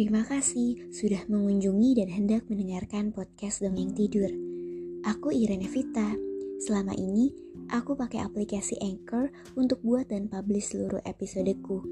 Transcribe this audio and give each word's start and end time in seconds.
Terima 0.00 0.24
kasih 0.24 0.88
sudah 0.96 1.28
mengunjungi 1.28 2.00
dan 2.00 2.08
hendak 2.08 2.48
mendengarkan 2.48 3.12
podcast 3.12 3.60
Dongeng 3.60 3.92
Tidur. 3.92 4.32
Aku 5.04 5.28
Irene 5.28 5.68
Vita. 5.68 6.16
Selama 6.56 6.96
ini, 6.96 7.28
aku 7.68 7.92
pakai 8.00 8.24
aplikasi 8.24 8.80
Anchor 8.80 9.28
untuk 9.60 9.84
buat 9.84 10.08
dan 10.08 10.32
publish 10.32 10.72
seluruh 10.72 11.04
episodeku. 11.04 11.84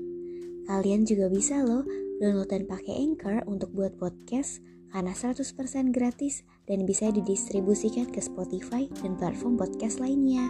Kalian 0.65 1.05
juga 1.05 1.29
bisa 1.29 1.61
loh 1.61 1.85
download 2.17 2.49
dan 2.49 2.65
pakai 2.65 2.97
Anchor 2.97 3.45
untuk 3.45 3.77
buat 3.77 3.93
podcast 4.01 4.65
karena 4.89 5.13
100% 5.13 5.93
gratis 5.93 6.49
dan 6.65 6.89
bisa 6.89 7.13
didistribusikan 7.13 8.09
ke 8.09 8.25
Spotify 8.25 8.89
dan 9.05 9.21
platform 9.21 9.61
podcast 9.61 10.01
lainnya. 10.01 10.49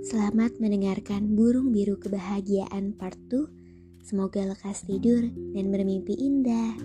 Selamat 0.00 0.56
mendengarkan 0.56 1.36
Burung 1.36 1.76
Biru 1.76 2.00
Kebahagiaan 2.00 2.96
Part 2.96 3.20
2. 3.28 3.63
Semoga 4.04 4.44
lekas 4.44 4.84
tidur 4.84 5.24
dan 5.56 5.72
bermimpi 5.72 6.12
indah. 6.12 6.76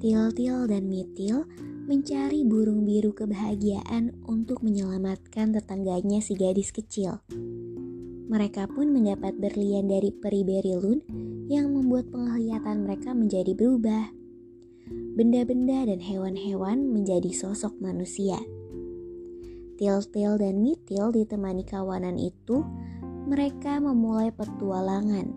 Til-til 0.00 0.64
dan 0.64 0.88
Mitil 0.88 1.44
mencari 1.84 2.40
burung 2.48 2.88
biru 2.88 3.12
kebahagiaan 3.12 4.16
untuk 4.24 4.64
menyelamatkan 4.64 5.52
tetangganya 5.52 6.24
si 6.24 6.32
gadis 6.40 6.72
kecil. 6.72 7.20
Mereka 8.32 8.72
pun 8.72 8.88
mendapat 8.88 9.36
berlian 9.36 9.92
dari 9.92 10.08
peri 10.16 10.40
Berilun 10.40 11.04
yang 11.52 11.68
membuat 11.68 12.08
penglihatan 12.08 12.88
mereka 12.88 13.12
menjadi 13.12 13.52
berubah. 13.52 14.08
Benda-benda 15.20 15.84
dan 15.84 16.00
hewan-hewan 16.00 16.88
menjadi 16.88 17.28
sosok 17.36 17.76
manusia. 17.76 18.40
Til-til 19.80 20.36
dan 20.36 20.60
Mitil 20.60 21.08
ditemani 21.08 21.64
kawanan 21.64 22.20
itu, 22.20 22.60
mereka 23.24 23.80
memulai 23.80 24.28
petualangan. 24.28 25.32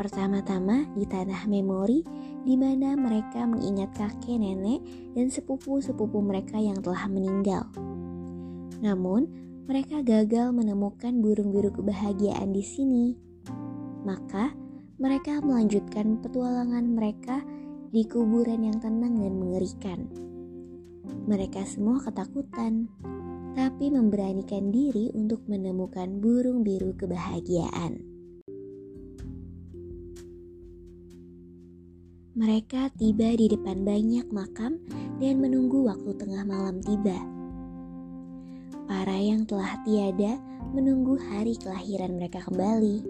Pertama-tama 0.00 0.88
di 0.96 1.04
tanah 1.04 1.44
memori 1.44 2.00
di 2.40 2.56
mana 2.56 2.96
mereka 2.96 3.44
mengingat 3.44 3.92
kakek 3.92 4.40
nenek 4.40 4.80
dan 5.12 5.28
sepupu-sepupu 5.28 6.24
mereka 6.24 6.56
yang 6.56 6.80
telah 6.80 7.04
meninggal. 7.04 7.68
Namun, 8.80 9.28
mereka 9.68 10.00
gagal 10.00 10.56
menemukan 10.56 11.20
burung 11.20 11.52
biru 11.52 11.68
kebahagiaan 11.68 12.56
di 12.56 12.64
sini. 12.64 13.12
Maka, 14.08 14.56
mereka 14.96 15.44
melanjutkan 15.44 16.16
petualangan 16.24 16.96
mereka 16.96 17.44
di 17.92 18.08
kuburan 18.08 18.64
yang 18.64 18.80
tenang 18.80 19.20
dan 19.20 19.36
mengerikan. 19.36 20.08
Mereka 21.28 21.68
semua 21.68 22.00
ketakutan, 22.00 22.88
tapi 23.60 23.92
memberanikan 23.92 24.72
diri 24.72 25.12
untuk 25.12 25.44
menemukan 25.44 26.16
burung 26.16 26.64
biru 26.64 26.96
kebahagiaan. 26.96 28.00
Mereka 32.40 32.96
tiba 32.96 33.36
di 33.36 33.52
depan 33.52 33.84
banyak 33.84 34.32
makam 34.32 34.80
dan 35.20 35.44
menunggu 35.44 35.84
waktu 35.84 36.08
tengah 36.16 36.40
malam 36.48 36.80
tiba. 36.80 37.20
Para 38.88 39.20
yang 39.20 39.44
telah 39.44 39.76
tiada 39.84 40.40
menunggu 40.72 41.20
hari 41.20 41.52
kelahiran 41.60 42.16
mereka 42.16 42.40
kembali. 42.48 43.04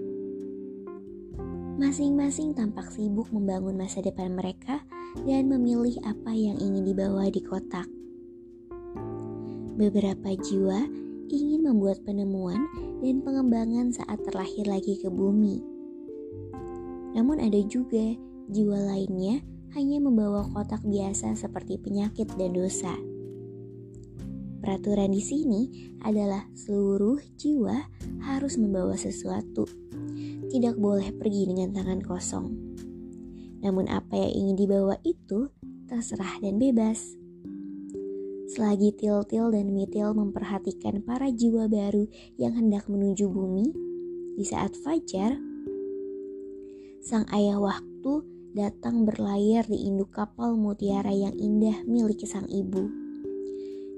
Masing-masing 1.79 2.59
tampak 2.59 2.91
sibuk 2.91 3.31
membangun 3.31 3.79
masa 3.79 4.03
depan 4.03 4.35
mereka 4.35 4.83
dan 5.23 5.47
memilih 5.47 5.95
apa 6.03 6.35
yang 6.35 6.59
ingin 6.59 6.91
dibawa 6.91 7.31
di 7.31 7.39
kotak. 7.39 8.00
Beberapa 9.81 10.37
jiwa 10.37 10.85
ingin 11.33 11.65
membuat 11.65 12.05
penemuan 12.05 12.61
dan 13.01 13.25
pengembangan 13.25 13.89
saat 13.89 14.21
terlahir 14.29 14.69
lagi 14.69 15.01
ke 15.01 15.09
bumi. 15.09 15.65
Namun 17.17 17.41
ada 17.41 17.57
juga 17.65 18.13
jiwa 18.53 18.77
lainnya 18.77 19.41
hanya 19.73 19.97
membawa 20.05 20.45
kotak 20.53 20.85
biasa 20.85 21.33
seperti 21.33 21.81
penyakit 21.81 22.29
dan 22.37 22.53
dosa. 22.53 22.93
Peraturan 24.61 25.17
di 25.17 25.25
sini 25.25 25.61
adalah 26.05 26.45
seluruh 26.53 27.17
jiwa 27.41 27.81
harus 28.21 28.61
membawa 28.61 28.93
sesuatu. 29.01 29.65
Tidak 30.53 30.77
boleh 30.77 31.09
pergi 31.17 31.49
dengan 31.49 31.73
tangan 31.73 32.05
kosong. 32.05 32.47
Namun 33.65 33.89
apa 33.89 34.13
yang 34.13 34.33
ingin 34.45 34.57
dibawa 34.61 35.01
itu 35.09 35.49
terserah 35.89 36.37
dan 36.45 36.61
bebas. 36.61 37.20
Selagi 38.61 38.93
Til-Til 38.93 39.57
dan 39.57 39.73
Mitil 39.73 40.13
memperhatikan 40.13 41.01
para 41.01 41.33
jiwa 41.33 41.65
baru 41.65 42.05
yang 42.37 42.53
hendak 42.53 42.93
menuju 42.93 43.33
bumi, 43.33 43.73
di 44.37 44.45
saat 44.45 44.77
fajar, 44.77 45.33
sang 47.01 47.25
ayah 47.33 47.57
waktu 47.57 48.21
datang 48.53 49.09
berlayar 49.09 49.65
di 49.65 49.89
induk 49.89 50.13
kapal 50.13 50.61
mutiara 50.61 51.09
yang 51.09 51.33
indah 51.41 51.89
milik 51.89 52.21
sang 52.29 52.45
ibu. 52.53 52.85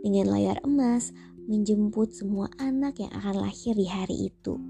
Dengan 0.07 0.31
layar 0.31 0.63
emas, 0.63 1.11
menjemput 1.51 2.15
semua 2.15 2.47
anak 2.63 3.03
yang 3.03 3.11
akan 3.19 3.43
lahir 3.43 3.75
di 3.75 3.91
hari 3.91 4.31
itu. 4.31 4.63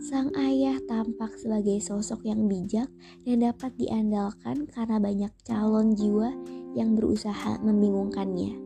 Sang 0.00 0.32
ayah 0.40 0.80
tampak 0.88 1.36
sebagai 1.36 1.76
sosok 1.84 2.24
yang 2.24 2.48
bijak 2.48 2.88
dan 3.28 3.44
dapat 3.44 3.76
diandalkan 3.76 4.64
karena 4.72 4.96
banyak 4.96 5.32
calon 5.44 5.92
jiwa 5.92 6.32
yang 6.74 6.98
berusaha 6.98 7.58
membingungkannya. 7.62 8.58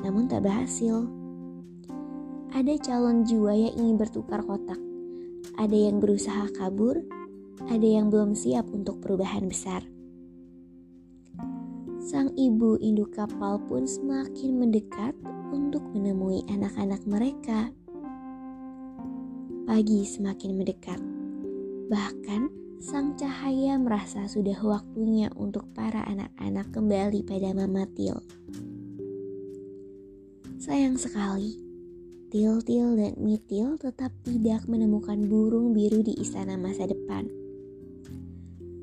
Namun 0.00 0.28
tak 0.28 0.44
berhasil. 0.44 1.08
Ada 2.54 2.74
calon 2.80 3.26
jiwa 3.26 3.52
yang 3.52 3.74
ingin 3.76 3.96
bertukar 4.00 4.40
kotak. 4.44 4.80
Ada 5.56 5.88
yang 5.90 6.00
berusaha 6.00 6.48
kabur 6.56 7.00
ada 7.64 7.88
yang 7.88 8.12
belum 8.12 8.36
siap 8.36 8.68
untuk 8.68 9.00
perubahan 9.00 9.48
besar. 9.48 9.80
Sang 12.04 12.30
ibu 12.36 12.76
induk 12.78 13.16
kapal 13.16 13.58
pun 13.64 13.88
semakin 13.88 14.60
mendekat 14.60 15.16
untuk 15.50 15.82
menemui 15.96 16.44
anak-anak 16.52 17.02
mereka. 17.08 17.72
Pagi 19.66 20.06
semakin 20.06 20.52
mendekat. 20.54 21.00
Bahkan 21.90 22.42
sang 22.76 23.16
cahaya 23.16 23.80
merasa 23.80 24.28
sudah 24.28 24.56
waktunya 24.60 25.32
untuk 25.32 25.64
para 25.72 26.04
anak-anak 26.04 26.68
kembali 26.72 27.24
pada 27.24 27.56
Mama 27.56 27.88
Til. 27.96 28.20
Sayang 30.60 31.00
sekali, 31.00 31.56
Til-Til 32.26 32.98
dan 32.98 33.14
Mitil 33.22 33.78
tetap 33.80 34.12
tidak 34.26 34.66
menemukan 34.68 35.24
burung 35.24 35.72
biru 35.72 36.02
di 36.02 36.18
istana 36.20 36.58
masa 36.58 36.84
depan. 36.84 37.30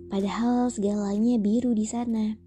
Padahal 0.10 0.72
segalanya 0.72 1.38
biru 1.42 1.76
di 1.76 1.86
sana. 1.86 2.38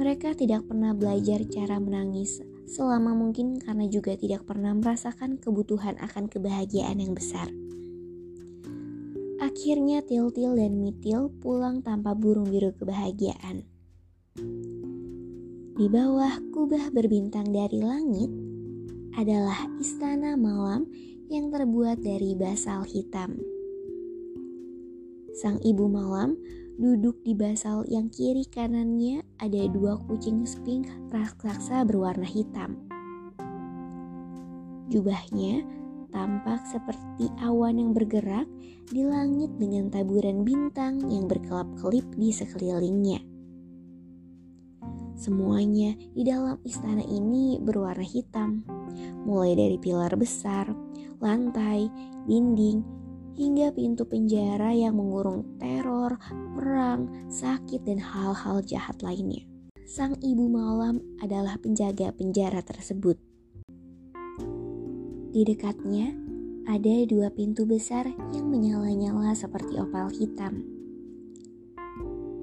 Mereka 0.00 0.32
tidak 0.38 0.64
pernah 0.64 0.96
belajar 0.96 1.44
cara 1.50 1.76
menangis 1.76 2.40
selama 2.70 3.12
mungkin 3.12 3.58
karena 3.58 3.84
juga 3.90 4.16
tidak 4.16 4.46
pernah 4.48 4.72
merasakan 4.72 5.36
kebutuhan 5.36 5.98
akan 6.00 6.30
kebahagiaan 6.30 7.02
yang 7.02 7.12
besar. 7.12 7.50
Akhirnya 9.50 9.98
Til-Til 10.06 10.54
dan 10.54 10.78
Mitil 10.78 11.26
pulang 11.42 11.82
tanpa 11.82 12.14
burung 12.14 12.54
biru 12.54 12.70
kebahagiaan. 12.70 13.66
Di 15.74 15.86
bawah 15.90 16.38
kubah 16.54 16.94
berbintang 16.94 17.50
dari 17.50 17.82
langit 17.82 18.30
adalah 19.18 19.66
istana 19.82 20.38
malam 20.38 20.86
yang 21.26 21.50
terbuat 21.50 21.98
dari 21.98 22.38
basal 22.38 22.86
hitam. 22.86 23.42
Sang 25.34 25.58
ibu 25.66 25.90
malam 25.90 26.38
duduk 26.78 27.18
di 27.26 27.34
basal 27.34 27.82
yang 27.90 28.06
kiri 28.06 28.46
kanannya 28.46 29.26
ada 29.42 29.66
dua 29.66 29.98
kucing 30.06 30.46
spink 30.46 30.86
raksasa 31.10 31.82
berwarna 31.82 32.22
hitam. 32.22 32.78
Jubahnya 34.94 35.79
tampak 36.10 36.62
seperti 36.68 37.30
awan 37.42 37.78
yang 37.78 37.90
bergerak 37.94 38.46
di 38.90 39.06
langit 39.06 39.54
dengan 39.58 39.88
taburan 39.88 40.42
bintang 40.42 40.98
yang 41.06 41.30
berkelap-kelip 41.30 42.06
di 42.18 42.34
sekelilingnya. 42.34 43.22
Semuanya 45.20 45.94
di 46.16 46.24
dalam 46.24 46.56
istana 46.64 47.04
ini 47.04 47.60
berwarna 47.60 48.02
hitam, 48.02 48.64
mulai 49.22 49.52
dari 49.52 49.76
pilar 49.76 50.16
besar, 50.16 50.72
lantai, 51.20 51.92
dinding, 52.24 52.80
hingga 53.36 53.70
pintu 53.72 54.08
penjara 54.08 54.72
yang 54.72 54.96
mengurung 54.96 55.44
teror, 55.60 56.16
perang, 56.56 57.28
sakit, 57.28 57.84
dan 57.84 58.00
hal-hal 58.00 58.64
jahat 58.64 59.00
lainnya. 59.04 59.44
Sang 59.84 60.16
ibu 60.24 60.48
malam 60.48 61.04
adalah 61.20 61.60
penjaga 61.60 62.16
penjara 62.16 62.64
tersebut. 62.64 63.29
Di 65.30 65.46
dekatnya 65.46 66.10
ada 66.66 67.06
dua 67.06 67.30
pintu 67.30 67.62
besar 67.62 68.02
yang 68.34 68.50
menyala-nyala 68.50 69.30
seperti 69.30 69.78
opal 69.78 70.10
hitam. 70.10 70.66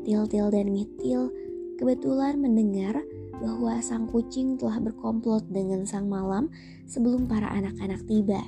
Til-til 0.07 0.47
dan 0.47 0.71
Mitil 0.71 1.27
kebetulan 1.75 2.39
mendengar 2.39 3.03
bahwa 3.43 3.83
sang 3.83 4.07
kucing 4.07 4.55
telah 4.55 4.79
berkomplot 4.79 5.51
dengan 5.51 5.83
sang 5.83 6.07
malam 6.07 6.47
sebelum 6.87 7.27
para 7.27 7.51
anak-anak 7.51 8.07
tiba. 8.07 8.39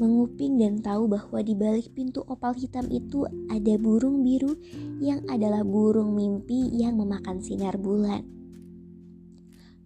Menguping 0.00 0.56
dan 0.56 0.80
tahu 0.80 1.04
bahwa 1.04 1.44
di 1.44 1.52
balik 1.52 1.92
pintu 1.92 2.24
opal 2.24 2.56
hitam 2.56 2.88
itu 2.88 3.28
ada 3.52 3.76
burung 3.76 4.24
biru 4.24 4.56
yang 5.04 5.20
adalah 5.28 5.60
burung 5.68 6.16
mimpi 6.16 6.72
yang 6.72 6.96
memakan 6.96 7.44
sinar 7.44 7.76
bulan. 7.76 8.37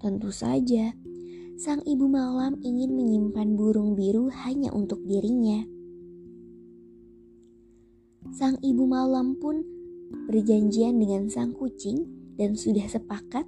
Tentu 0.03 0.35
saja, 0.35 0.91
sang 1.55 1.79
ibu 1.87 2.11
malam 2.11 2.59
ingin 2.59 2.91
menyimpan 2.91 3.55
burung 3.55 3.95
biru 3.95 4.35
hanya 4.35 4.75
untuk 4.75 4.99
dirinya. 5.07 5.63
Sang 8.35 8.59
ibu 8.67 8.83
malam 8.83 9.39
pun 9.39 9.63
berjanjian 10.27 10.99
dengan 10.99 11.31
sang 11.31 11.55
kucing 11.55 12.03
dan 12.35 12.59
sudah 12.59 12.83
sepakat 12.91 13.47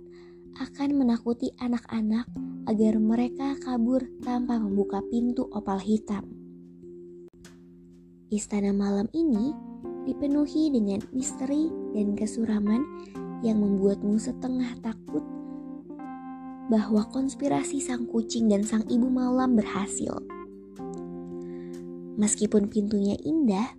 akan 0.62 0.94
menakuti 0.94 1.50
anak-anak 1.58 2.30
agar 2.70 3.02
mereka 3.02 3.58
kabur 3.58 4.06
tanpa 4.22 4.54
membuka 4.54 5.02
pintu 5.10 5.50
opal 5.50 5.82
hitam. 5.82 6.22
Istana 8.30 8.70
malam 8.70 9.10
ini 9.10 9.50
dipenuhi 10.06 10.70
dengan 10.70 11.02
misteri 11.10 11.66
dan 11.98 12.14
kesuraman 12.14 12.86
yang 13.42 13.58
membuatmu 13.58 14.14
setengah 14.22 14.78
takut 14.78 15.26
bahwa 16.72 17.04
konspirasi 17.12 17.80
sang 17.80 18.08
kucing 18.08 18.48
dan 18.48 18.64
sang 18.64 18.84
ibu 18.88 19.08
malam 19.08 19.56
berhasil. 19.56 20.16
Meskipun 22.14 22.70
pintunya 22.70 23.18
indah, 23.26 23.74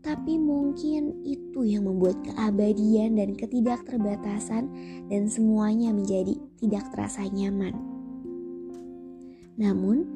tapi 0.00 0.40
mungkin 0.40 1.22
itu 1.22 1.60
yang 1.62 1.84
membuat 1.84 2.16
keabadian 2.24 3.20
dan 3.20 3.36
ketidakterbatasan 3.36 4.66
dan 5.12 5.22
semuanya 5.28 5.92
menjadi 5.92 6.40
tidak 6.56 6.88
terasa 6.90 7.28
nyaman. 7.28 7.76
Namun, 9.60 10.08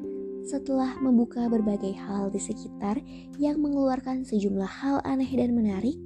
setelah 0.45 0.97
membuka 1.01 1.45
berbagai 1.49 1.93
hal 2.01 2.33
di 2.33 2.41
sekitar 2.41 3.01
yang 3.37 3.61
mengeluarkan 3.61 4.25
sejumlah 4.25 4.69
hal 4.69 4.97
aneh 5.05 5.29
dan 5.29 5.53
menarik, 5.53 5.97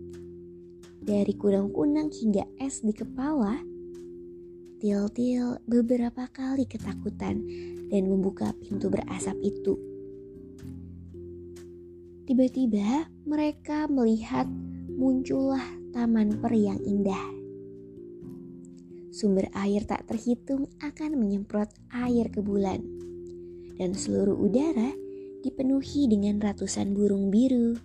dari 1.00 1.32
kunang-kunang 1.34 2.12
hingga 2.12 2.44
es 2.60 2.84
di 2.84 2.92
kepala, 2.92 3.64
Til-til 4.80 5.60
beberapa 5.68 6.32
kali 6.32 6.64
ketakutan 6.64 7.44
dan 7.92 8.04
membuka 8.08 8.56
pintu 8.64 8.88
berasap 8.88 9.36
itu. 9.44 9.76
Tiba-tiba 12.24 13.12
mereka 13.28 13.92
melihat 13.92 14.48
muncullah 14.96 15.68
taman 15.92 16.40
peri 16.40 16.72
yang 16.72 16.80
indah. 16.80 17.26
Sumber 19.12 19.52
air 19.52 19.84
tak 19.84 20.08
terhitung 20.08 20.72
akan 20.80 21.12
menyemprot 21.20 21.76
air 21.92 22.32
ke 22.32 22.40
bulan. 22.40 22.80
Dan 23.76 23.92
seluruh 23.92 24.40
udara 24.40 24.96
dipenuhi 25.44 26.08
dengan 26.08 26.40
ratusan 26.40 26.96
burung 26.96 27.28
biru. 27.28 27.76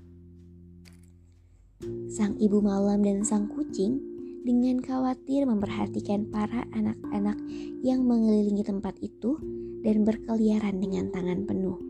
Sang 2.07 2.39
ibu 2.39 2.63
malam 2.63 3.03
dan 3.03 3.27
sang 3.27 3.51
kucing 3.51 4.14
dengan 4.45 4.77
khawatir 4.85 5.49
memperhatikan 5.49 6.29
para 6.29 6.69
anak-anak 6.77 7.41
yang 7.81 8.05
mengelilingi 8.05 8.61
tempat 8.61 8.93
itu 9.01 9.41
dan 9.81 10.05
berkeliaran 10.05 10.85
dengan 10.85 11.09
tangan 11.09 11.49
penuh. 11.49 11.81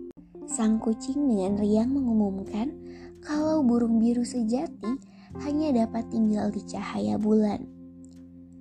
Sang 0.47 0.79
kucing 0.79 1.27
dengan 1.27 1.59
riang 1.59 1.91
mengumumkan 1.91 2.71
kalau 3.19 3.67
burung 3.67 3.99
biru 3.99 4.23
sejati 4.23 4.95
hanya 5.43 5.75
dapat 5.75 6.07
tinggal 6.15 6.55
di 6.55 6.63
cahaya 6.63 7.19
bulan. 7.19 7.67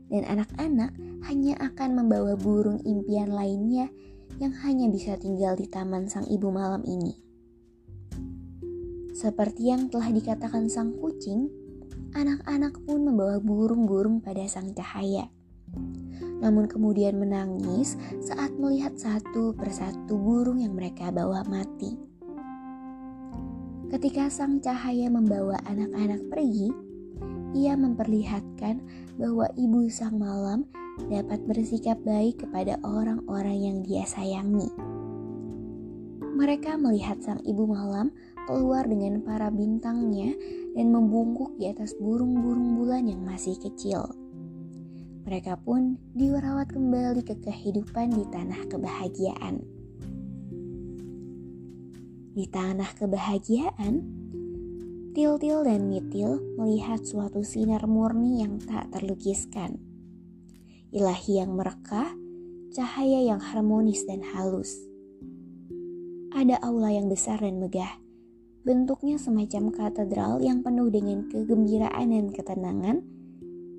Dan 0.10 0.26
anak-anak 0.26 0.90
hanya 1.30 1.54
akan 1.62 1.90
membawa 1.94 2.34
burung 2.34 2.82
impian 2.82 3.30
lainnya 3.30 3.94
yang 4.42 4.58
hanya 4.66 4.90
bisa 4.90 5.22
tinggal 5.22 5.54
di 5.54 5.70
taman 5.70 6.10
sang 6.10 6.26
ibu 6.26 6.50
malam 6.50 6.82
ini. 6.82 7.14
Seperti 9.14 9.70
yang 9.70 9.94
telah 9.94 10.10
dikatakan 10.10 10.66
sang 10.66 10.98
kucing, 10.98 11.46
anak-anak 12.14 12.78
pun 12.86 13.06
membawa 13.06 13.38
burung-burung 13.42 14.22
pada 14.22 14.46
sang 14.50 14.74
cahaya 14.74 15.30
namun 16.44 16.68
kemudian 16.68 17.16
menangis 17.16 17.96
saat 18.20 18.52
melihat 18.60 19.00
satu 19.00 19.56
persatu 19.56 20.20
burung 20.20 20.60
yang 20.60 20.76
mereka 20.76 21.08
bawa 21.08 21.40
mati. 21.48 21.96
Ketika 23.88 24.28
sang 24.28 24.60
cahaya 24.60 25.08
membawa 25.08 25.56
anak-anak 25.64 26.20
pergi, 26.28 26.68
ia 27.56 27.80
memperlihatkan 27.80 28.84
bahwa 29.16 29.48
ibu 29.56 29.88
sang 29.88 30.20
malam 30.20 30.68
dapat 31.08 31.40
bersikap 31.48 31.96
baik 32.04 32.44
kepada 32.44 32.76
orang-orang 32.84 33.58
yang 33.64 33.78
dia 33.86 34.04
sayangi. 34.04 34.68
Mereka 36.34 36.76
melihat 36.82 37.22
sang 37.22 37.40
ibu 37.46 37.70
malam 37.70 38.10
keluar 38.50 38.84
dengan 38.90 39.22
para 39.22 39.48
bintangnya 39.54 40.34
dan 40.74 40.90
membungkuk 40.90 41.58
di 41.62 41.70
atas 41.70 41.94
burung-burung 41.98 42.78
bulan 42.78 43.06
yang 43.10 43.22
masih 43.22 43.58
kecil. 43.62 44.10
Mereka 45.24 45.62
pun 45.64 45.96
dirawat 46.18 46.74
kembali 46.76 47.24
ke 47.24 47.40
kehidupan 47.40 48.12
di 48.12 48.26
tanah 48.28 48.62
kebahagiaan. 48.68 49.56
Di 52.34 52.46
tanah 52.50 52.90
kebahagiaan, 52.98 53.94
Til-til 55.14 55.62
dan 55.62 55.94
Mitil 55.94 56.42
melihat 56.58 57.06
suatu 57.06 57.46
sinar 57.46 57.86
murni 57.86 58.42
yang 58.42 58.58
tak 58.58 58.90
terlukiskan. 58.90 59.78
Ilahi 60.90 61.38
yang 61.38 61.54
merekah, 61.54 62.10
cahaya 62.74 63.22
yang 63.22 63.38
harmonis 63.38 64.10
dan 64.10 64.26
halus. 64.26 64.74
Ada 66.34 66.58
aula 66.66 66.90
yang 66.90 67.14
besar 67.14 67.38
dan 67.46 67.62
megah, 67.62 68.03
bentuknya 68.64 69.20
semacam 69.20 69.76
katedral 69.76 70.40
yang 70.40 70.64
penuh 70.64 70.88
dengan 70.88 71.28
kegembiraan 71.28 72.16
dan 72.16 72.32
ketenangan, 72.32 72.98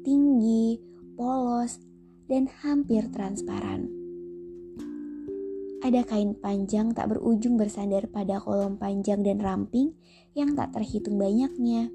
tinggi, 0.04 0.76
polos, 1.16 1.80
dan 2.28 2.52
hampir 2.60 3.08
transparan. 3.08 3.88
Ada 5.80 6.04
kain 6.04 6.36
panjang 6.36 6.92
tak 6.92 7.12
berujung 7.12 7.56
bersandar 7.56 8.08
pada 8.08 8.40
kolom 8.40 8.76
panjang 8.76 9.20
dan 9.24 9.40
ramping 9.40 9.96
yang 10.36 10.52
tak 10.56 10.72
terhitung 10.76 11.16
banyaknya. 11.16 11.88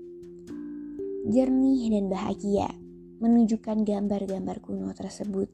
Jernih 1.29 1.93
dan 1.93 2.09
bahagia 2.09 2.73
menunjukkan 3.21 3.85
gambar-gambar 3.85 4.57
kuno 4.65 4.89
tersebut. 4.97 5.49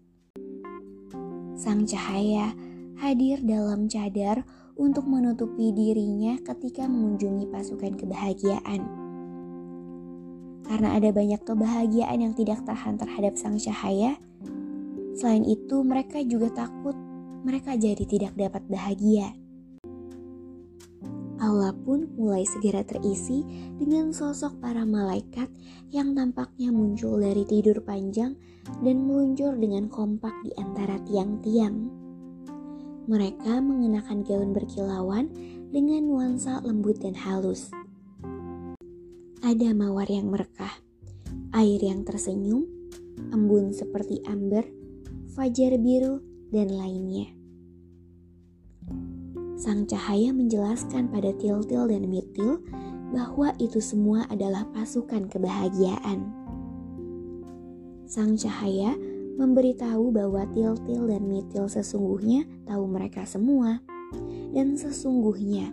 Sang 1.55 1.83
cahaya 1.83 2.55
hadir 2.99 3.43
dalam 3.43 3.91
cadar 3.91 4.43
untuk 4.75 5.07
menutupi 5.07 5.71
dirinya 5.71 6.35
ketika 6.43 6.87
mengunjungi 6.87 7.47
pasukan 7.51 7.95
kebahagiaan 7.95 9.05
karena 10.65 10.97
ada 10.97 11.13
banyak 11.13 11.41
kebahagiaan 11.45 12.17
yang 12.25 12.33
tidak 12.33 12.65
tahan 12.65 12.97
terhadap 12.97 13.37
sang 13.37 13.61
cahaya. 13.61 14.17
Selain 15.15 15.45
itu, 15.45 15.85
mereka 15.85 16.19
juga 16.25 16.65
takut 16.65 16.97
mereka 17.45 17.77
jadi 17.77 18.01
tidak 18.09 18.33
dapat 18.33 18.65
bahagia. 18.65 19.29
Allah 21.37 21.77
pun 21.85 22.09
mulai 22.17 22.41
segera 22.41 22.81
terisi 22.81 23.45
dengan 23.77 24.09
sosok 24.09 24.57
para 24.57 24.81
malaikat 24.81 25.45
yang 25.93 26.17
tampaknya 26.17 26.73
muncul 26.73 27.21
dari 27.21 27.45
tidur 27.45 27.85
panjang 27.85 28.33
dan 28.81 29.05
meluncur 29.05 29.53
dengan 29.53 29.85
kompak 29.85 30.33
di 30.41 30.51
antara 30.57 30.97
tiang-tiang. 31.05 32.04
Mereka 33.05 33.61
mengenakan 33.61 34.25
gaun 34.25 34.53
berkilauan 34.53 35.29
dengan 35.69 36.05
nuansa 36.09 36.61
lembut 36.65 37.01
dan 37.01 37.13
halus 37.13 37.69
ada 39.45 39.77
mawar 39.77 40.09
yang 40.09 40.33
merekah, 40.33 40.81
air 41.53 41.77
yang 41.77 42.01
tersenyum, 42.01 42.65
embun 43.29 43.69
seperti 43.69 44.17
amber, 44.25 44.65
fajar 45.37 45.77
biru, 45.77 46.17
dan 46.49 46.73
lainnya. 46.73 47.29
Sang 49.53 49.85
cahaya 49.85 50.33
menjelaskan 50.33 51.13
pada 51.13 51.29
Tiltil 51.37 51.85
dan 51.93 52.09
Mitil 52.09 52.57
bahwa 53.13 53.53
itu 53.61 53.77
semua 53.77 54.25
adalah 54.33 54.65
pasukan 54.73 55.29
kebahagiaan. 55.29 56.25
Sang 58.09 58.33
cahaya 58.33 58.97
memberitahu 59.35 60.15
bahwa 60.15 60.47
Tiltil 60.51 61.11
dan 61.11 61.23
Mitil 61.27 61.67
sesungguhnya 61.67 62.47
tahu 62.67 62.83
mereka 62.87 63.27
semua. 63.27 63.83
Dan 64.55 64.79
sesungguhnya 64.79 65.69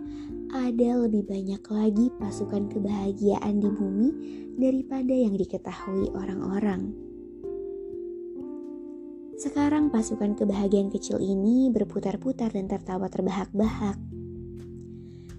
ada 0.53 1.07
lebih 1.07 1.25
banyak 1.25 1.63
lagi 1.71 2.11
pasukan 2.21 2.69
kebahagiaan 2.69 3.57
di 3.57 3.69
bumi 3.71 4.09
daripada 4.59 5.13
yang 5.15 5.33
diketahui 5.33 6.13
orang-orang. 6.13 6.93
Sekarang 9.39 9.89
pasukan 9.89 10.37
kebahagiaan 10.37 10.93
kecil 10.93 11.17
ini 11.17 11.73
berputar-putar 11.73 12.53
dan 12.53 12.69
tertawa 12.69 13.09
terbahak-bahak. 13.09 13.97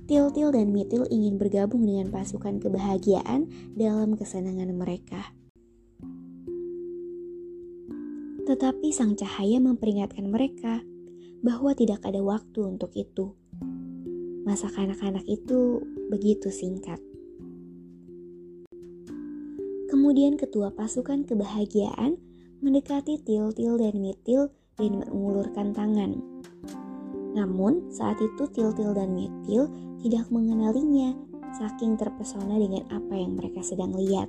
Til-til 0.05 0.53
dan 0.53 0.69
Mitil 0.75 1.09
ingin 1.09 1.41
bergabung 1.41 1.87
dengan 1.89 2.13
pasukan 2.13 2.61
kebahagiaan 2.61 3.49
dalam 3.73 4.13
kesenangan 4.19 4.77
mereka. 4.77 5.33
Tetapi 8.45 8.93
sang 8.93 9.17
cahaya 9.17 9.57
memperingatkan 9.57 10.29
mereka 10.29 10.85
bahwa 11.41 11.73
tidak 11.73 12.05
ada 12.05 12.21
waktu 12.21 12.61
untuk 12.61 12.93
itu. 12.93 13.33
Masa 14.45 14.69
kanak-kanak 14.69 15.25
itu 15.25 15.81
begitu 16.13 16.53
singkat. 16.53 17.01
Kemudian 19.89 20.37
ketua 20.37 20.69
pasukan 20.77 21.25
kebahagiaan 21.25 22.21
mendekati 22.61 23.21
Til-Til 23.25 23.81
dan 23.81 23.97
Mitil 23.97 24.53
dan 24.77 25.01
mengulurkan 25.01 25.73
tangan. 25.73 26.21
Namun 27.33 27.89
saat 27.89 28.21
itu 28.21 28.45
Til-Til 28.45 28.93
dan 28.93 29.17
Mitil 29.17 29.73
tidak 30.05 30.29
mengenalinya 30.29 31.17
saking 31.57 31.97
terpesona 31.97 32.61
dengan 32.61 32.85
apa 32.93 33.15
yang 33.17 33.41
mereka 33.41 33.65
sedang 33.65 33.97
lihat. 33.97 34.29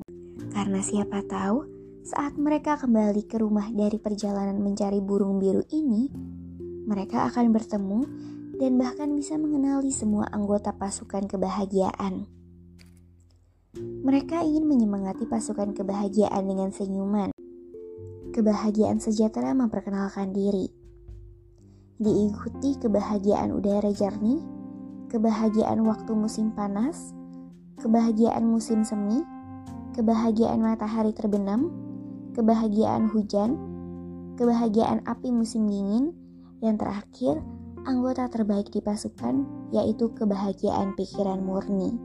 Karena 0.56 0.80
siapa 0.80 1.20
tahu 1.28 1.75
saat 2.06 2.38
mereka 2.38 2.78
kembali 2.78 3.26
ke 3.26 3.42
rumah 3.42 3.66
dari 3.74 3.98
perjalanan 3.98 4.62
mencari 4.62 5.02
burung 5.02 5.42
biru 5.42 5.66
ini, 5.74 6.06
mereka 6.86 7.26
akan 7.34 7.50
bertemu 7.50 8.00
dan 8.62 8.78
bahkan 8.78 9.10
bisa 9.18 9.42
mengenali 9.42 9.90
semua 9.90 10.30
anggota 10.30 10.70
pasukan 10.78 11.26
kebahagiaan. 11.26 12.30
Mereka 14.06 14.46
ingin 14.46 14.70
menyemangati 14.70 15.26
pasukan 15.26 15.74
kebahagiaan 15.74 16.46
dengan 16.46 16.70
senyuman. 16.70 17.34
Kebahagiaan 18.38 19.02
sejahtera 19.02 19.58
memperkenalkan 19.58 20.30
diri. 20.30 20.70
Diikuti 21.98 22.78
kebahagiaan 22.86 23.50
udara 23.50 23.90
jernih, 23.90 24.46
kebahagiaan 25.10 25.82
waktu 25.82 26.14
musim 26.14 26.54
panas, 26.54 27.18
kebahagiaan 27.82 28.46
musim 28.46 28.86
semi, 28.86 29.26
kebahagiaan 29.98 30.62
matahari 30.62 31.10
terbenam, 31.10 31.85
kebahagiaan 32.36 33.08
hujan, 33.08 33.56
kebahagiaan 34.36 35.00
api 35.08 35.32
musim 35.32 35.72
dingin, 35.72 36.12
dan 36.60 36.76
terakhir, 36.76 37.40
anggota 37.88 38.28
terbaik 38.28 38.68
di 38.74 38.84
pasukan 38.84 39.48
yaitu 39.72 40.12
kebahagiaan 40.12 40.92
pikiran 41.00 41.40
murni. 41.40 41.96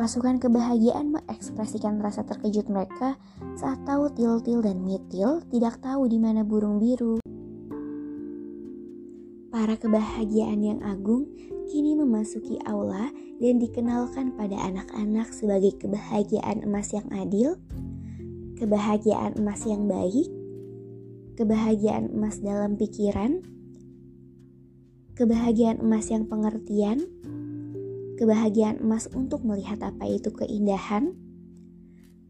Pasukan 0.00 0.40
kebahagiaan 0.40 1.12
mengekspresikan 1.12 2.00
rasa 2.00 2.24
terkejut 2.24 2.72
mereka 2.72 3.20
saat 3.52 3.84
tahu 3.84 4.08
Til-Til 4.16 4.64
dan 4.64 4.80
Mitil 4.80 5.44
tidak 5.52 5.76
tahu 5.84 6.08
di 6.08 6.16
mana 6.16 6.40
burung 6.40 6.80
biru. 6.80 7.20
Para 9.52 9.76
kebahagiaan 9.76 10.60
yang 10.64 10.80
agung 10.80 11.28
kini 11.70 11.94
memasuki 11.94 12.58
aula 12.66 13.14
dan 13.38 13.62
dikenalkan 13.62 14.34
pada 14.34 14.58
anak-anak 14.58 15.30
sebagai 15.30 15.78
kebahagiaan 15.78 16.66
emas 16.66 16.90
yang 16.90 17.06
adil, 17.14 17.54
kebahagiaan 18.58 19.38
emas 19.38 19.62
yang 19.62 19.86
baik, 19.86 20.26
kebahagiaan 21.38 22.10
emas 22.10 22.42
dalam 22.42 22.74
pikiran, 22.74 23.46
kebahagiaan 25.14 25.78
emas 25.78 26.10
yang 26.10 26.26
pengertian, 26.26 27.06
kebahagiaan 28.18 28.82
emas 28.82 29.06
untuk 29.14 29.46
melihat 29.46 29.78
apa 29.80 30.10
itu 30.10 30.34
keindahan, 30.34 31.14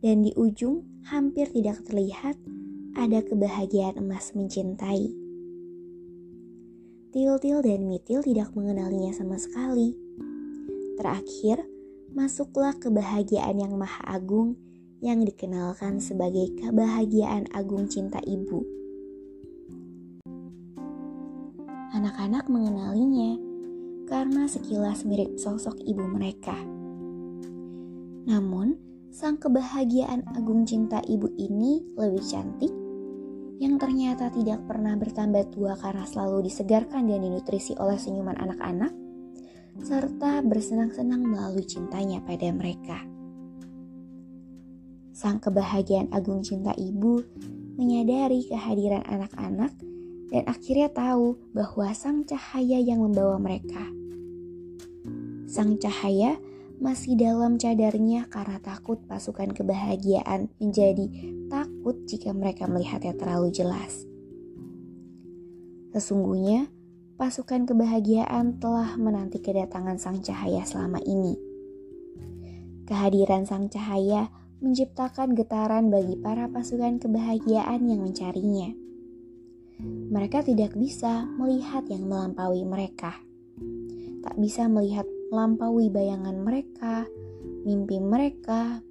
dan 0.05 0.21
di 0.21 0.37
ujung 0.37 0.85
hampir 1.09 1.49
tidak 1.49 1.81
terlihat 1.89 2.37
ada 2.93 3.25
kebahagiaan 3.25 3.97
emas 3.97 4.37
mencintai. 4.37 5.20
Til-Til 7.11 7.59
dan 7.67 7.91
Mitil 7.91 8.23
tidak 8.23 8.55
mengenalinya 8.55 9.11
sama 9.11 9.35
sekali. 9.35 9.99
Terakhir, 10.95 11.59
masuklah 12.15 12.71
kebahagiaan 12.79 13.59
yang 13.59 13.75
maha 13.75 13.99
agung 14.15 14.55
yang 15.03 15.27
dikenalkan 15.27 15.99
sebagai 15.99 16.55
kebahagiaan 16.63 17.51
agung 17.51 17.91
cinta 17.91 18.23
ibu. 18.23 18.63
Anak-anak 21.99 22.47
mengenalinya 22.47 23.35
karena 24.07 24.47
sekilas 24.47 25.03
mirip 25.03 25.35
sosok 25.35 25.83
ibu 25.83 26.07
mereka. 26.07 26.55
Namun, 28.31 28.79
sang 29.11 29.35
kebahagiaan 29.35 30.31
agung 30.39 30.63
cinta 30.63 31.03
ibu 31.11 31.27
ini 31.35 31.83
lebih 31.99 32.23
cantik 32.23 32.71
yang 33.61 33.77
ternyata 33.77 34.33
tidak 34.33 34.65
pernah 34.65 34.97
bertambah 34.97 35.53
tua 35.53 35.77
karena 35.77 36.09
selalu 36.09 36.49
disegarkan 36.49 37.05
dan 37.05 37.21
dinutrisi 37.21 37.77
oleh 37.77 38.01
senyuman 38.01 38.33
anak-anak, 38.41 38.89
serta 39.85 40.41
bersenang-senang 40.41 41.21
melalui 41.21 41.69
cintanya 41.69 42.25
pada 42.25 42.49
mereka. 42.57 43.05
Sang 45.13 45.37
kebahagiaan 45.37 46.09
agung 46.17 46.41
cinta 46.41 46.73
ibu 46.73 47.21
menyadari 47.77 48.49
kehadiran 48.49 49.05
anak-anak 49.05 49.77
dan 50.33 50.43
akhirnya 50.49 50.89
tahu 50.89 51.37
bahwa 51.53 51.93
sang 51.93 52.25
cahaya 52.25 52.81
yang 52.81 53.05
membawa 53.05 53.37
mereka. 53.37 53.85
Sang 55.45 55.77
cahaya 55.77 56.41
masih 56.81 57.13
dalam 57.13 57.61
cadarnya 57.61 58.25
karena 58.33 58.57
takut 58.65 59.05
pasukan 59.05 59.53
kebahagiaan 59.53 60.49
menjadi 60.57 61.13
takut 61.51 61.99
jika 62.07 62.31
mereka 62.31 62.71
melihatnya 62.71 63.13
terlalu 63.19 63.51
jelas. 63.51 64.07
Sesungguhnya, 65.91 66.71
pasukan 67.19 67.67
kebahagiaan 67.67 68.63
telah 68.63 68.95
menanti 68.95 69.43
kedatangan 69.43 69.99
sang 69.99 70.23
cahaya 70.23 70.63
selama 70.63 71.03
ini. 71.03 71.35
Kehadiran 72.87 73.45
sang 73.45 73.67
cahaya 73.67 74.31
menciptakan 74.63 75.35
getaran 75.35 75.91
bagi 75.91 76.15
para 76.17 76.47
pasukan 76.47 77.03
kebahagiaan 77.03 77.91
yang 77.91 78.01
mencarinya. 78.07 78.71
Mereka 79.85 80.47
tidak 80.47 80.77
bisa 80.79 81.27
melihat 81.41 81.89
yang 81.91 82.07
melampaui 82.07 82.63
mereka, 82.69 83.17
tak 84.21 84.37
bisa 84.37 84.69
melihat 84.69 85.09
melampaui 85.33 85.89
bayangan 85.89 86.37
mereka, 86.39 87.09
mimpi 87.65 87.97
mereka, 87.97 88.85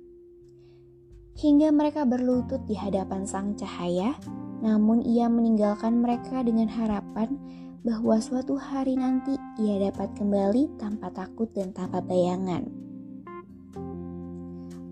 hingga 1.40 1.72
mereka 1.72 2.04
berlutut 2.04 2.60
di 2.68 2.76
hadapan 2.76 3.24
sang 3.24 3.56
cahaya. 3.56 4.12
Namun, 4.60 5.00
ia 5.08 5.32
meninggalkan 5.32 6.04
mereka 6.04 6.44
dengan 6.44 6.68
harapan 6.68 7.40
bahwa 7.88 8.20
suatu 8.20 8.60
hari 8.60 9.00
nanti 9.00 9.40
ia 9.56 9.80
dapat 9.88 10.12
kembali 10.20 10.76
tanpa 10.76 11.08
takut 11.16 11.48
dan 11.56 11.72
tanpa 11.72 12.04
bayangan. 12.04 12.68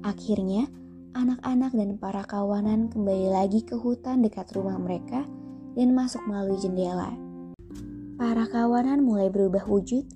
Akhirnya, 0.08 0.72
anak-anak 1.12 1.76
dan 1.76 2.00
para 2.00 2.24
kawanan 2.24 2.88
kembali 2.88 3.28
lagi 3.28 3.60
ke 3.68 3.76
hutan 3.76 4.24
dekat 4.24 4.48
rumah 4.56 4.80
mereka 4.80 5.28
dan 5.76 5.92
masuk 5.92 6.24
melalui 6.32 6.56
jendela. 6.64 7.12
Para 8.16 8.48
kawanan 8.48 9.04
mulai 9.04 9.28
berubah 9.28 9.68
wujud 9.68 10.08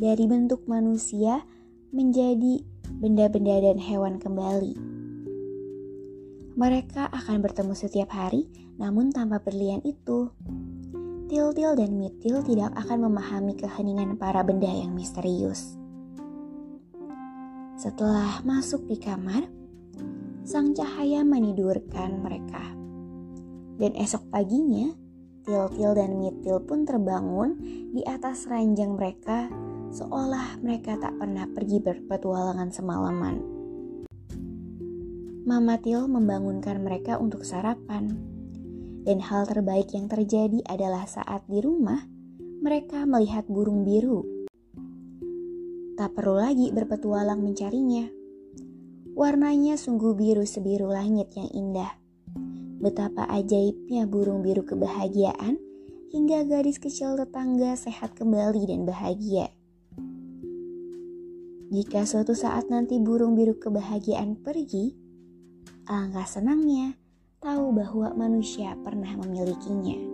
dari 0.00 0.24
bentuk 0.24 0.64
manusia 0.64 1.44
menjadi 1.92 2.64
benda-benda 2.88 3.68
dan 3.68 3.76
hewan 3.76 4.16
kembali. 4.16 4.93
Mereka 6.54 7.10
akan 7.10 7.42
bertemu 7.42 7.74
setiap 7.74 8.14
hari, 8.14 8.46
namun 8.78 9.10
tanpa 9.10 9.42
berlian 9.42 9.82
itu. 9.82 10.30
Til-til 11.26 11.74
dan 11.74 11.98
Mitil 11.98 12.46
tidak 12.46 12.70
akan 12.78 13.10
memahami 13.10 13.58
keheningan 13.58 14.14
para 14.14 14.46
benda 14.46 14.70
yang 14.70 14.94
misterius. 14.94 15.74
Setelah 17.74 18.38
masuk 18.46 18.86
di 18.86 18.94
kamar, 19.02 19.50
sang 20.46 20.70
cahaya 20.78 21.26
menidurkan 21.26 22.22
mereka. 22.22 22.62
Dan 23.74 23.98
esok 23.98 24.30
paginya, 24.30 24.94
Til-til 25.42 25.92
dan 25.92 26.22
Mitil 26.22 26.62
pun 26.62 26.86
terbangun 26.86 27.58
di 27.90 28.00
atas 28.06 28.46
ranjang 28.46 28.94
mereka 28.96 29.50
seolah 29.92 30.56
mereka 30.64 30.96
tak 30.96 31.18
pernah 31.20 31.44
pergi 31.50 31.84
berpetualangan 31.84 32.72
semalaman. 32.72 33.53
Mama 35.44 35.76
Til 35.76 36.08
membangunkan 36.08 36.80
mereka 36.80 37.20
untuk 37.20 37.44
sarapan. 37.44 38.16
Dan 39.04 39.20
hal 39.20 39.44
terbaik 39.44 39.92
yang 39.92 40.08
terjadi 40.08 40.64
adalah 40.64 41.04
saat 41.04 41.44
di 41.44 41.60
rumah, 41.60 42.00
mereka 42.64 43.04
melihat 43.04 43.44
burung 43.44 43.84
biru. 43.84 44.24
Tak 46.00 46.16
perlu 46.16 46.40
lagi 46.40 46.72
berpetualang 46.72 47.44
mencarinya. 47.44 48.08
Warnanya 49.12 49.76
sungguh 49.76 50.16
biru 50.16 50.48
sebiru 50.48 50.88
langit 50.88 51.36
yang 51.36 51.52
indah. 51.52 51.92
Betapa 52.80 53.28
ajaibnya 53.28 54.08
burung 54.08 54.40
biru 54.40 54.64
kebahagiaan 54.64 55.60
hingga 56.08 56.48
gadis 56.48 56.80
kecil 56.80 57.20
tetangga 57.20 57.76
sehat 57.76 58.16
kembali 58.16 58.64
dan 58.64 58.88
bahagia. 58.88 59.52
Jika 61.68 62.08
suatu 62.08 62.32
saat 62.32 62.72
nanti 62.72 62.96
burung 62.96 63.36
biru 63.36 63.60
kebahagiaan 63.60 64.40
pergi, 64.40 65.03
alangkah 65.84 66.24
senangnya 66.24 66.96
tahu 67.44 67.76
bahwa 67.76 68.16
manusia 68.16 68.72
pernah 68.80 69.12
memilikinya. 69.20 70.13